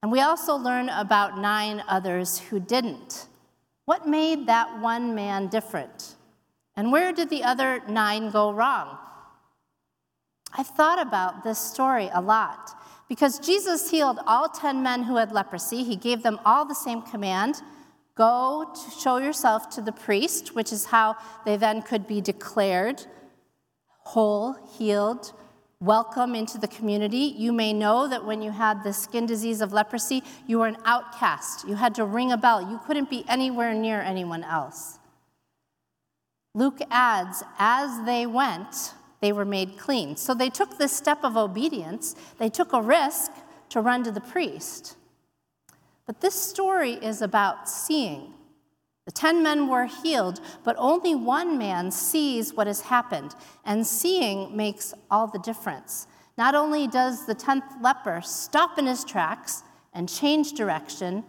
And 0.00 0.12
we 0.12 0.20
also 0.20 0.54
learn 0.54 0.90
about 0.90 1.40
nine 1.40 1.82
others 1.88 2.38
who 2.38 2.60
didn't. 2.60 3.26
What 3.86 4.06
made 4.06 4.46
that 4.46 4.80
one 4.80 5.12
man 5.16 5.48
different? 5.48 6.14
And 6.76 6.92
where 6.92 7.12
did 7.12 7.30
the 7.30 7.42
other 7.42 7.82
nine 7.88 8.30
go 8.30 8.52
wrong? 8.52 8.96
I've 10.56 10.68
thought 10.68 11.04
about 11.04 11.42
this 11.42 11.58
story 11.58 12.10
a 12.14 12.20
lot 12.20 12.80
because 13.08 13.40
Jesus 13.40 13.90
healed 13.90 14.20
all 14.24 14.48
10 14.48 14.84
men 14.84 15.02
who 15.02 15.16
had 15.16 15.32
leprosy. 15.32 15.82
He 15.82 15.96
gave 15.96 16.22
them 16.22 16.38
all 16.44 16.64
the 16.64 16.76
same 16.76 17.02
command 17.02 17.60
go 18.18 18.68
to 18.74 18.90
show 19.00 19.16
yourself 19.16 19.70
to 19.70 19.80
the 19.80 19.92
priest, 19.92 20.54
which 20.54 20.72
is 20.72 20.86
how 20.86 21.16
they 21.46 21.56
then 21.56 21.80
could 21.80 22.06
be 22.06 22.20
declared 22.20 23.06
whole, 24.08 24.56
healed, 24.78 25.32
welcome 25.80 26.34
into 26.34 26.56
the 26.56 26.66
community. 26.66 27.34
You 27.36 27.52
may 27.52 27.74
know 27.74 28.08
that 28.08 28.24
when 28.24 28.40
you 28.40 28.50
had 28.50 28.82
the 28.82 28.92
skin 28.94 29.26
disease 29.26 29.60
of 29.60 29.74
leprosy, 29.74 30.22
you 30.46 30.60
were 30.60 30.66
an 30.66 30.78
outcast. 30.86 31.68
You 31.68 31.74
had 31.74 31.94
to 31.96 32.04
ring 32.06 32.32
a 32.32 32.38
bell. 32.38 32.62
You 32.62 32.80
couldn't 32.86 33.10
be 33.10 33.24
anywhere 33.28 33.74
near 33.74 34.00
anyone 34.00 34.44
else. 34.44 34.98
Luke 36.54 36.80
adds, 36.90 37.44
as 37.58 38.04
they 38.06 38.24
went, 38.24 38.94
they 39.20 39.30
were 39.30 39.44
made 39.44 39.76
clean. 39.76 40.16
So 40.16 40.32
they 40.32 40.48
took 40.48 40.78
this 40.78 40.92
step 40.92 41.22
of 41.22 41.36
obedience, 41.36 42.16
they 42.38 42.48
took 42.48 42.72
a 42.72 42.80
risk 42.80 43.30
to 43.68 43.82
run 43.82 44.02
to 44.04 44.10
the 44.10 44.22
priest. 44.22 44.96
But 46.08 46.22
this 46.22 46.34
story 46.34 46.92
is 46.94 47.20
about 47.20 47.68
seeing. 47.68 48.32
The 49.04 49.12
ten 49.12 49.42
men 49.42 49.68
were 49.68 49.84
healed, 49.84 50.40
but 50.64 50.74
only 50.78 51.14
one 51.14 51.58
man 51.58 51.90
sees 51.90 52.54
what 52.54 52.66
has 52.66 52.80
happened, 52.80 53.34
and 53.66 53.86
seeing 53.86 54.56
makes 54.56 54.94
all 55.10 55.26
the 55.26 55.38
difference. 55.38 56.06
Not 56.38 56.54
only 56.54 56.86
does 56.86 57.26
the 57.26 57.34
tenth 57.34 57.64
leper 57.82 58.22
stop 58.22 58.78
in 58.78 58.86
his 58.86 59.04
tracks 59.04 59.64
and 59.92 60.08
change 60.08 60.54
direction, 60.54 61.24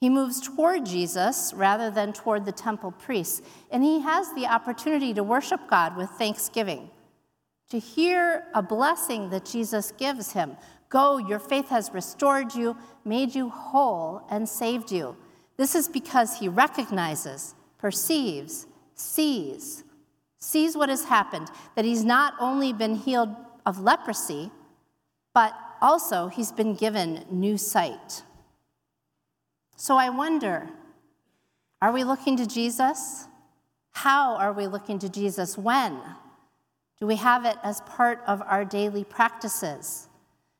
he 0.00 0.08
moves 0.08 0.40
toward 0.40 0.86
Jesus 0.86 1.52
rather 1.52 1.90
than 1.90 2.12
toward 2.12 2.44
the 2.44 2.52
temple 2.52 2.92
priests, 2.92 3.42
and 3.72 3.82
he 3.82 4.00
has 4.02 4.32
the 4.34 4.46
opportunity 4.46 5.12
to 5.12 5.24
worship 5.24 5.68
God 5.68 5.96
with 5.96 6.10
thanksgiving, 6.10 6.88
to 7.72 7.78
hear 7.78 8.44
a 8.52 8.60
blessing 8.60 9.30
that 9.30 9.46
Jesus 9.46 9.92
gives 9.92 10.32
him. 10.32 10.58
Go, 10.90 11.16
your 11.16 11.38
faith 11.38 11.70
has 11.70 11.90
restored 11.94 12.54
you, 12.54 12.76
made 13.02 13.34
you 13.34 13.48
whole, 13.48 14.26
and 14.28 14.46
saved 14.46 14.92
you. 14.92 15.16
This 15.56 15.74
is 15.74 15.88
because 15.88 16.38
he 16.38 16.48
recognizes, 16.48 17.54
perceives, 17.78 18.66
sees, 18.94 19.84
sees 20.38 20.76
what 20.76 20.90
has 20.90 21.04
happened, 21.04 21.48
that 21.74 21.86
he's 21.86 22.04
not 22.04 22.34
only 22.38 22.74
been 22.74 22.94
healed 22.94 23.34
of 23.64 23.80
leprosy, 23.80 24.50
but 25.32 25.54
also 25.80 26.26
he's 26.28 26.52
been 26.52 26.74
given 26.74 27.24
new 27.30 27.56
sight. 27.56 28.22
So 29.76 29.96
I 29.96 30.10
wonder 30.10 30.68
are 31.80 31.90
we 31.90 32.04
looking 32.04 32.36
to 32.36 32.46
Jesus? 32.46 33.28
How 33.92 34.36
are 34.36 34.52
we 34.52 34.66
looking 34.66 34.98
to 34.98 35.08
Jesus? 35.08 35.56
When? 35.56 35.98
Do 37.02 37.08
we 37.08 37.16
have 37.16 37.44
it 37.44 37.56
as 37.64 37.80
part 37.80 38.22
of 38.28 38.40
our 38.42 38.64
daily 38.64 39.02
practices? 39.02 40.06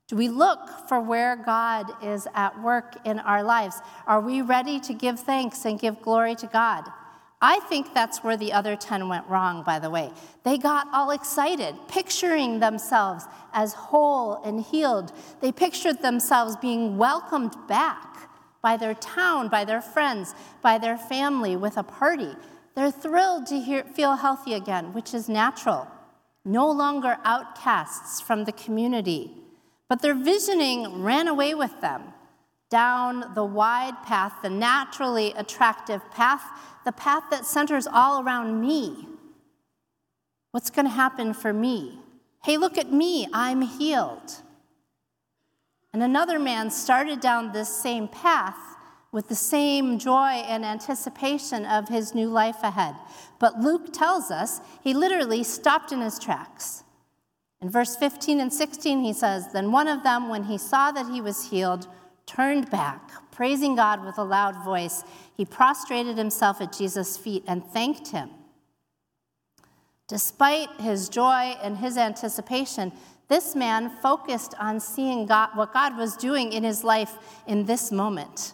Do 0.08 0.16
we 0.16 0.28
look 0.28 0.88
for 0.88 1.00
where 1.00 1.37
God 1.37 1.87
is 2.02 2.26
at 2.34 2.61
work 2.61 2.96
in 3.04 3.20
our 3.20 3.44
lives? 3.44 3.80
Are 4.08 4.20
we 4.20 4.42
ready 4.42 4.80
to 4.80 4.92
give 4.92 5.20
thanks 5.20 5.64
and 5.64 5.78
give 5.78 6.02
glory 6.02 6.34
to 6.34 6.49
God? 6.49 6.82
I 7.40 7.61
think 7.68 7.94
that's 7.94 8.25
where 8.25 8.37
the 8.37 8.52
other 8.52 8.75
10 8.75 9.08
went 9.08 9.28
wrong, 9.28 9.62
by 9.62 9.78
the 9.78 9.88
way. 9.88 10.11
They 10.42 10.58
got 10.58 10.88
all 10.92 11.12
excited, 11.12 11.76
picturing 11.87 12.58
themselves 12.58 13.25
as 13.52 13.75
whole 13.75 14.42
and 14.42 14.61
healed. 14.61 15.12
They 15.40 15.52
pictured 15.52 16.02
themselves 16.02 16.56
being 16.56 16.99
welcomed 16.99 17.54
back 17.68 18.28
by 18.62 18.76
their 18.76 18.94
town, 18.94 19.46
by 19.46 19.64
their 19.64 19.80
friends, 19.80 20.34
by 20.61 20.78
their 20.78 20.99
family 20.99 21.54
with 21.54 21.76
a 21.76 21.84
party. 21.84 22.34
They're 22.75 22.90
thrilled 22.90 23.46
to 23.46 23.61
hear, 23.61 23.84
feel 23.84 24.16
healthy 24.16 24.54
again, 24.54 24.92
which 24.92 25.14
is 25.14 25.28
natural. 25.28 25.87
No 26.44 26.70
longer 26.70 27.18
outcasts 27.25 28.20
from 28.20 28.44
the 28.44 28.52
community. 28.52 29.32
But 29.88 30.02
their 30.02 30.14
visioning 30.14 31.02
ran 31.02 31.28
away 31.28 31.54
with 31.54 31.80
them 31.80 32.14
down 32.70 33.34
the 33.34 33.44
wide 33.44 34.02
path, 34.02 34.32
the 34.42 34.49
naturally 34.49 35.32
attractive 35.37 36.00
path, 36.11 36.42
the 36.87 36.92
path 36.92 37.25
that 37.30 37.44
centers 37.44 37.87
all 37.87 38.25
around 38.25 38.61
me. 38.61 39.06
What's 40.52 40.70
going 40.70 40.87
to 40.87 40.92
happen 40.92 41.34
for 41.34 41.52
me? 41.52 41.99
Hey, 42.42 42.56
look 42.56 42.78
at 42.78 42.90
me, 42.90 43.28
I'm 43.32 43.61
healed. 43.61 44.40
And 45.92 46.02
another 46.02 46.38
man 46.38 46.70
started 46.70 47.20
down 47.20 47.52
this 47.52 47.68
same 47.68 48.08
path 48.08 48.56
with 49.12 49.28
the 49.28 49.35
same 49.35 49.99
joy 49.99 50.42
and 50.49 50.64
anticipation 50.64 51.66
of 51.66 51.88
his 51.88 52.14
new 52.14 52.28
life 52.28 52.62
ahead. 52.62 52.97
But 53.38 53.61
Luke 53.61 53.92
tells 53.92 54.31
us 54.31 54.61
he 54.83 54.95
literally 54.95 55.45
stopped 55.45 55.92
in 55.92 56.00
his 56.00 56.19
tracks. 56.19 56.83
In 57.61 57.69
verse 57.69 57.95
15 57.95 58.40
and 58.40 58.52
16, 58.52 59.04
he 59.04 59.12
says, 59.12 59.52
Then 59.52 59.71
one 59.71 59.87
of 59.87 60.02
them, 60.02 60.28
when 60.28 60.45
he 60.45 60.59
saw 60.59 60.90
that 60.92 61.12
he 61.12 61.21
was 61.21 61.50
healed, 61.50 61.87
turned 62.26 62.71
back, 62.71 63.31
praising 63.31 63.76
God 63.76 64.04
with 64.04 64.19
a 64.19 64.25
loud 64.25 64.64
voice. 64.64 65.04
He 65.37 65.45
prostrated 65.45 66.16
himself 66.16 66.61
at 66.61 66.73
Jesus' 66.73 67.16
feet 67.16 67.45
and 67.47 67.64
thanked 67.64 68.09
him. 68.09 68.31
Despite 70.09 70.69
his 70.81 71.09
joy 71.09 71.57
and 71.62 71.76
his 71.76 71.97
anticipation, 71.97 72.92
this 73.28 73.54
man 73.54 73.90
focused 74.02 74.54
on 74.59 74.81
seeing 74.81 75.26
God, 75.26 75.50
what 75.54 75.73
God 75.73 75.97
was 75.97 76.16
doing 76.16 76.52
in 76.52 76.64
his 76.64 76.83
life 76.83 77.16
in 77.47 77.64
this 77.64 77.92
moment, 77.92 78.52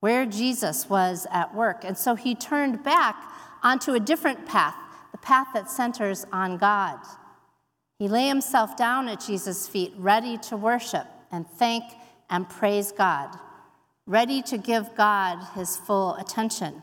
where 0.00 0.26
Jesus 0.26 0.88
was 0.88 1.26
at 1.30 1.54
work. 1.54 1.84
And 1.84 1.96
so 1.96 2.14
he 2.14 2.34
turned 2.34 2.82
back 2.82 3.16
onto 3.62 3.92
a 3.92 4.00
different 4.00 4.46
path, 4.46 4.74
the 5.12 5.18
path 5.18 5.48
that 5.54 5.70
centers 5.70 6.26
on 6.32 6.56
God. 6.56 6.98
He 7.98 8.08
lay 8.08 8.28
himself 8.28 8.76
down 8.76 9.08
at 9.08 9.20
Jesus' 9.20 9.68
feet, 9.68 9.92
ready 9.96 10.38
to 10.38 10.56
worship 10.56 11.06
and 11.30 11.46
thank 11.46 11.84
and 12.30 12.48
praise 12.48 12.92
God, 12.92 13.38
ready 14.06 14.40
to 14.42 14.56
give 14.56 14.94
God 14.96 15.44
his 15.54 15.76
full 15.76 16.14
attention. 16.14 16.82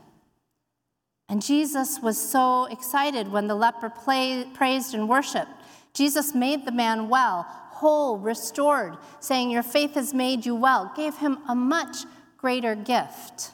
And 1.30 1.42
Jesus 1.42 2.00
was 2.00 2.18
so 2.18 2.66
excited 2.66 3.32
when 3.32 3.48
the 3.48 3.56
leper 3.56 3.90
play, 3.90 4.46
praised 4.54 4.94
and 4.94 5.10
worshiped. 5.10 5.52
Jesus 5.94 6.36
made 6.36 6.66
the 6.66 6.72
man 6.72 7.10
well, 7.10 7.46
whole, 7.48 8.18
restored, 8.18 8.98
saying, 9.20 9.50
Your 9.50 9.64
faith 9.64 9.96
has 9.96 10.14
made 10.14 10.46
you 10.46 10.56
well, 10.56 10.92
gave 10.96 11.18
him 11.18 11.40
a 11.50 11.56
much 11.56 11.98
greater 12.38 12.76
gift. 12.76 13.52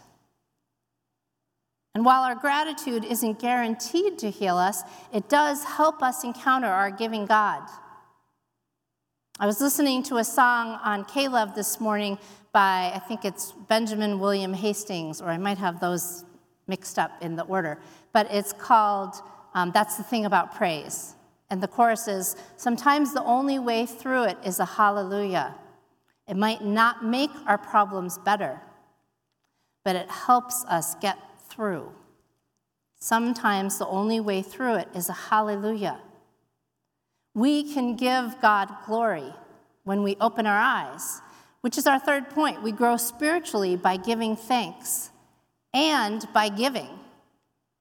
And 1.95 2.03
while 2.03 2.23
our 2.23 2.35
gratitude 2.35 3.05
isn't 3.05 3.39
guaranteed 3.39 4.17
to 4.19 4.29
heal 4.29 4.57
us, 4.57 4.81
it 5.13 5.29
does 5.29 5.63
help 5.63 6.01
us 6.01 6.24
encounter 6.24 6.67
our 6.67 6.89
giving 6.89 7.25
God. 7.25 7.61
I 9.39 9.46
was 9.46 9.61
listening 9.61 10.03
to 10.03 10.17
a 10.17 10.24
song 10.24 10.79
on 10.83 11.05
K-LOVE 11.05 11.55
this 11.55 11.79
morning 11.79 12.17
by, 12.51 12.91
I 12.93 13.00
think 13.00 13.25
it's 13.25 13.51
Benjamin 13.51 14.19
William 14.19 14.53
Hastings, 14.53 15.22
or 15.22 15.29
I 15.29 15.37
might 15.37 15.57
have 15.57 15.79
those 15.79 16.24
mixed 16.67 16.98
up 16.98 17.11
in 17.22 17.35
the 17.35 17.43
order, 17.43 17.79
but 18.11 18.27
it's 18.31 18.53
called 18.53 19.15
um, 19.53 19.72
That's 19.74 19.98
the 19.98 20.03
Thing 20.03 20.25
About 20.25 20.55
Praise. 20.55 21.15
And 21.50 21.61
the 21.61 21.67
chorus 21.67 22.07
is 22.07 22.35
Sometimes 22.57 23.13
the 23.13 23.24
only 23.24 23.59
way 23.59 23.85
through 23.85 24.24
it 24.24 24.37
is 24.46 24.59
a 24.59 24.65
hallelujah. 24.65 25.55
It 26.27 26.37
might 26.37 26.63
not 26.63 27.03
make 27.03 27.31
our 27.46 27.57
problems 27.57 28.17
better, 28.19 28.61
but 29.83 29.96
it 29.96 30.09
helps 30.09 30.63
us 30.65 30.96
get 30.96 31.17
through. 31.50 31.91
Sometimes 33.00 33.77
the 33.77 33.87
only 33.87 34.19
way 34.19 34.41
through 34.41 34.75
it 34.75 34.87
is 34.96 35.09
a 35.09 35.13
hallelujah. 35.13 36.00
We 37.35 37.74
can 37.74 37.96
give 37.96 38.39
God 38.41 38.69
glory 38.85 39.33
when 39.83 40.03
we 40.03 40.15
open 40.22 40.46
our 40.46 40.59
eyes, 40.59 41.22
which 41.61 41.77
is 41.77 41.87
our 41.87 42.00
third 42.00 42.29
point. 42.29 42.63
We 42.63 42.72
grow 42.72 42.96
spiritually 42.98 43.75
by 43.75 43.98
giving 43.98 44.35
thanks 44.35 45.09
and 45.74 46.25
by 46.33 46.50
giving, 46.50 47.00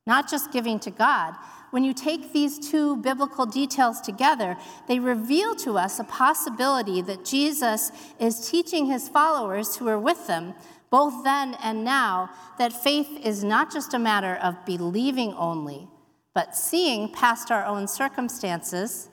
not 0.06 0.28
just 0.28 0.52
giving 0.52 0.80
to 0.80 0.90
God. 0.90 1.34
When 1.70 1.84
you 1.84 1.94
take 1.94 2.32
these 2.32 2.58
two 2.58 2.96
biblical 2.96 3.46
details 3.46 4.00
together, 4.00 4.56
they 4.88 4.98
reveal 4.98 5.54
to 5.56 5.78
us 5.78 5.98
a 5.98 6.04
possibility 6.04 7.00
that 7.02 7.24
Jesus 7.24 7.92
is 8.18 8.50
teaching 8.50 8.86
his 8.86 9.08
followers 9.08 9.76
who 9.76 9.88
are 9.88 9.98
with 9.98 10.26
them, 10.26 10.54
both 10.92 11.24
then 11.24 11.55
and 11.62 11.83
now, 11.85 12.28
that 12.59 12.70
faith 12.70 13.09
is 13.24 13.42
not 13.42 13.72
just 13.72 13.94
a 13.94 13.98
matter 13.98 14.38
of 14.42 14.66
believing 14.66 15.33
only, 15.33 15.88
but 16.35 16.55
seeing 16.55 17.11
past 17.11 17.50
our 17.50 17.64
own 17.64 17.88
circumstances 17.88 19.09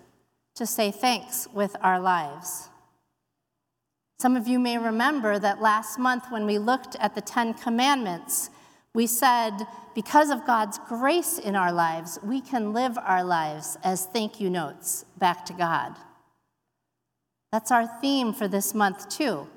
to 0.56 0.66
say 0.66 0.92
thanks 0.92 1.48
with 1.54 1.78
our 1.82 1.98
lives. 1.98 2.68
Some 4.20 4.36
of 4.36 4.46
you 4.46 4.60
may 4.60 4.78
remember 4.78 5.40
that 5.40 5.62
last 5.62 5.98
month 5.98 6.26
when 6.30 6.46
we 6.46 6.58
looked 6.58 6.98
at 7.00 7.16
the 7.16 7.22
Ten 7.22 7.54
Commandments, 7.54 8.50
we 8.94 9.08
said, 9.08 9.66
because 9.96 10.32
of 10.32 10.46
God's 10.46 10.80
grace 10.90 11.40
in 11.40 11.56
our 11.56 11.72
lives, 11.72 12.20
we 12.22 12.42
can 12.42 12.74
live 12.74 12.98
our 12.98 13.24
lives 13.24 13.78
as 13.86 14.06
thank 14.06 14.42
you 14.42 14.50
notes 14.50 15.06
back 15.18 15.46
to 15.46 15.54
God. 15.54 15.96
That's 17.54 17.72
our 17.72 17.88
theme 18.02 18.34
for 18.34 18.50
this 18.50 18.74
month, 18.74 19.08
too. 19.08 19.48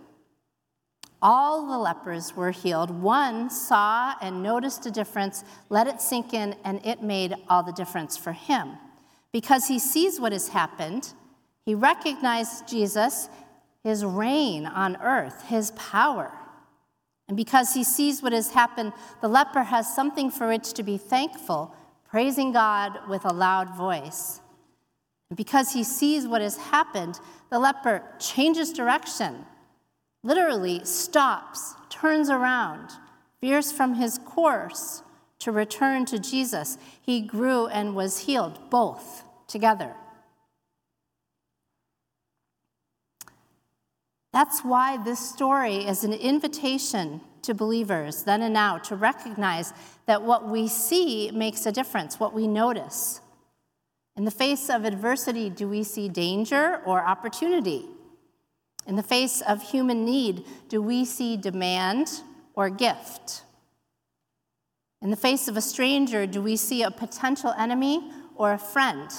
All 1.23 1.67
the 1.69 1.79
lepers 1.79 2.35
were 2.35 2.51
healed. 2.51 2.91
One 2.91 3.49
saw 3.49 4.15
and 4.21 4.43
noticed 4.43 4.85
a 4.87 4.91
difference, 4.91 5.45
let 5.69 5.87
it 5.87 6.01
sink 6.01 6.35
in, 6.35 6.57
and 6.65 6.85
it 6.85 7.01
made 7.01 7.35
all 7.49 7.63
the 7.63 7.73
difference 7.73 8.17
for 8.17 8.33
him 8.33 8.77
because 9.33 9.69
he 9.69 9.79
sees 9.79 10.21
what 10.21 10.33
has 10.33 10.49
happened. 10.49 11.13
He 11.65 11.75
recognized 11.75 12.69
Jesus, 12.69 13.29
his 13.83 14.05
reign 14.05 14.67
on 14.67 14.97
earth, 14.97 15.45
his 15.47 15.71
power. 15.73 16.33
And 17.29 17.37
because 17.37 17.73
he 17.73 17.85
sees 17.85 18.23
what 18.23 18.33
has 18.33 18.51
happened, 18.51 18.93
the 19.21 19.29
leper 19.29 19.63
has 19.63 19.95
something 19.95 20.31
for 20.31 20.49
which 20.49 20.73
to 20.75 20.83
be 20.83 20.99
thankful, 20.99 21.75
praising 22.05 22.53
God 22.53 22.99
with 23.09 23.25
a 23.25 23.33
loud 23.33 23.75
voice. 23.75 24.41
And 25.31 25.37
because 25.37 25.73
he 25.73 25.83
sees 25.83 26.27
what 26.27 26.43
has 26.43 26.59
happened, 26.59 27.19
the 27.49 27.59
leper 27.59 28.03
changes 28.19 28.73
direction, 28.73 29.47
literally 30.23 30.85
stops, 30.85 31.75
turns 31.89 32.31
around, 32.31 32.91
veers 33.41 33.73
from 33.73 33.95
his 33.95 34.19
course 34.19 35.03
to 35.41 35.51
return 35.51 36.05
to 36.07 36.19
Jesus. 36.19 36.79
He 37.01 37.21
grew 37.21 37.67
and 37.67 37.97
was 37.97 38.21
healed, 38.21 38.71
both 38.71 39.25
together. 39.49 39.95
That's 44.33 44.61
why 44.61 44.97
this 44.97 45.19
story 45.19 45.77
is 45.77 46.05
an 46.05 46.15
invitation 46.15 47.21
to 47.43 47.55
believers 47.55 48.23
then 48.23 48.43
and 48.43 48.55
now 48.55 48.79
to 48.79 48.97
recognize 48.97 49.75
that 50.07 50.23
what 50.23 50.49
we 50.49 50.69
see 50.69 51.31
makes 51.33 51.67
a 51.67 51.73
difference, 51.73 52.19
what 52.19 52.33
we 52.33 52.47
notice. 52.47 53.21
In 54.17 54.25
the 54.25 54.31
face 54.31 54.71
of 54.71 54.85
adversity, 54.85 55.51
do 55.51 55.69
we 55.69 55.83
see 55.83 56.09
danger 56.09 56.81
or 56.87 57.05
opportunity? 57.05 57.89
In 58.87 58.97
the 58.97 59.03
face 59.03 59.41
of 59.43 59.63
human 59.63 60.05
need, 60.05 60.45
do 60.69 60.83
we 60.83 61.05
see 61.05 61.37
demand 61.37 62.23
or 62.55 62.69
gift? 62.69 63.43
In 65.01 65.11
the 65.11 65.17
face 65.17 65.49
of 65.49 65.57
a 65.57 65.61
stranger, 65.61 66.27
do 66.27 66.43
we 66.43 66.57
see 66.57 66.83
a 66.83 66.91
potential 66.91 67.55
enemy 67.59 68.11
or 68.37 68.53
a 68.53 68.59
friend? 68.59 69.11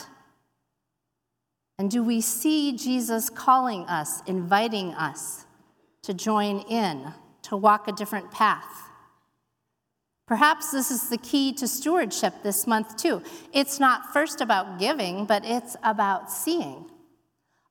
And 1.77 1.89
do 1.89 2.03
we 2.03 2.21
see 2.21 2.77
Jesus 2.77 3.29
calling 3.29 3.83
us, 3.85 4.21
inviting 4.27 4.93
us 4.93 5.45
to 6.03 6.13
join 6.13 6.59
in, 6.69 7.13
to 7.43 7.57
walk 7.57 7.87
a 7.87 7.91
different 7.91 8.31
path? 8.31 8.89
Perhaps 10.25 10.71
this 10.71 10.89
is 10.89 11.09
the 11.09 11.17
key 11.17 11.51
to 11.53 11.67
stewardship 11.67 12.33
this 12.43 12.65
month, 12.65 12.95
too. 12.95 13.21
It's 13.51 13.79
not 13.79 14.13
first 14.13 14.39
about 14.39 14.79
giving, 14.79 15.25
but 15.25 15.43
it's 15.45 15.75
about 15.83 16.31
seeing 16.31 16.85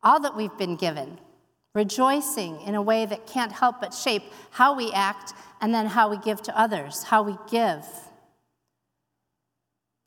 all 0.02 0.20
that 0.20 0.36
we've 0.36 0.56
been 0.58 0.76
given, 0.76 1.18
rejoicing 1.74 2.60
in 2.62 2.74
a 2.74 2.82
way 2.82 3.06
that 3.06 3.26
can't 3.26 3.52
help 3.52 3.80
but 3.80 3.94
shape 3.94 4.24
how 4.50 4.76
we 4.76 4.92
act 4.92 5.32
and 5.60 5.74
then 5.74 5.86
how 5.86 6.08
we 6.08 6.18
give 6.18 6.42
to 6.42 6.58
others, 6.58 7.04
how 7.04 7.22
we 7.22 7.36
give 7.50 7.84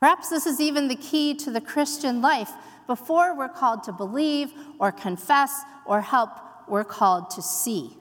Perhaps 0.05 0.29
this 0.29 0.45
is 0.45 0.59
even 0.59 0.87
the 0.87 0.95
key 0.95 1.33
to 1.33 1.49
the 1.49 1.59
Christian 1.59 2.21
life. 2.21 2.51
Before 2.85 3.35
we're 3.35 3.49
called 3.49 3.83
to 3.85 3.91
believe 3.91 4.51
or 4.79 4.91
confess 4.91 5.63
or 5.83 6.01
help, 6.01 6.29
we're 6.67 6.83
called 6.83 7.31
to 7.31 7.41
see. 7.41 7.97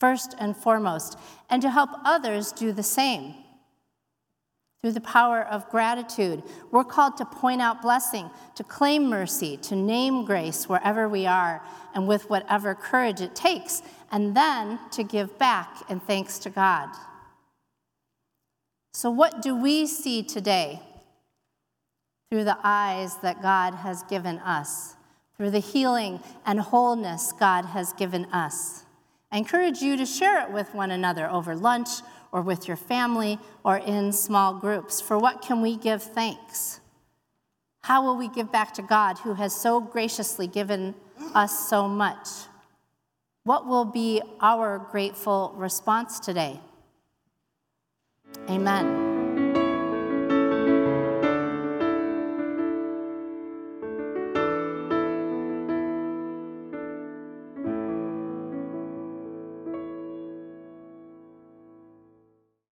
First 0.00 0.34
and 0.38 0.54
foremost, 0.54 1.18
and 1.48 1.62
to 1.62 1.70
help 1.70 1.88
others 2.04 2.52
do 2.52 2.72
the 2.72 2.82
same. 2.82 3.34
Through 4.82 4.92
the 4.92 5.00
power 5.02 5.42
of 5.42 5.68
gratitude, 5.68 6.42
we're 6.70 6.84
called 6.84 7.18
to 7.18 7.26
point 7.26 7.60
out 7.60 7.82
blessing, 7.82 8.30
to 8.54 8.64
claim 8.64 9.10
mercy, 9.10 9.58
to 9.58 9.76
name 9.76 10.24
grace 10.24 10.70
wherever 10.70 11.06
we 11.06 11.26
are, 11.26 11.62
and 11.94 12.08
with 12.08 12.30
whatever 12.30 12.74
courage 12.74 13.20
it 13.20 13.34
takes, 13.34 13.82
and 14.10 14.34
then 14.34 14.78
to 14.92 15.02
give 15.02 15.38
back 15.38 15.68
in 15.90 16.00
thanks 16.00 16.38
to 16.40 16.50
God. 16.50 16.88
So, 18.94 19.10
what 19.10 19.42
do 19.42 19.54
we 19.54 19.86
see 19.86 20.22
today 20.22 20.80
through 22.30 22.44
the 22.44 22.58
eyes 22.64 23.16
that 23.18 23.42
God 23.42 23.74
has 23.74 24.02
given 24.04 24.38
us, 24.38 24.94
through 25.36 25.50
the 25.50 25.58
healing 25.58 26.20
and 26.46 26.58
wholeness 26.58 27.32
God 27.32 27.66
has 27.66 27.92
given 27.92 28.24
us? 28.26 28.84
I 29.30 29.36
encourage 29.36 29.82
you 29.82 29.98
to 29.98 30.06
share 30.06 30.42
it 30.42 30.50
with 30.50 30.74
one 30.74 30.90
another 30.90 31.30
over 31.30 31.54
lunch 31.54 31.88
or 32.32 32.42
with 32.42 32.68
your 32.68 32.76
family 32.76 33.38
or 33.64 33.78
in 33.78 34.12
small 34.12 34.54
groups. 34.54 35.00
For 35.00 35.18
what 35.18 35.42
can 35.42 35.62
we 35.62 35.76
give 35.76 36.02
thanks? 36.02 36.80
How 37.82 38.04
will 38.04 38.16
we 38.16 38.28
give 38.28 38.52
back 38.52 38.74
to 38.74 38.82
God 38.82 39.18
who 39.18 39.34
has 39.34 39.54
so 39.54 39.80
graciously 39.80 40.46
given 40.46 40.94
us 41.34 41.68
so 41.68 41.88
much? 41.88 42.28
What 43.44 43.66
will 43.66 43.86
be 43.86 44.22
our 44.40 44.78
grateful 44.78 45.54
response 45.56 46.20
today? 46.20 46.60
Amen. 48.48 49.09